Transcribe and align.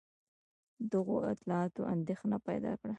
دغو 0.91 1.17
اطلاعاتو 1.33 1.81
اندېښنه 1.95 2.37
پیدا 2.47 2.71
کړه. 2.81 2.89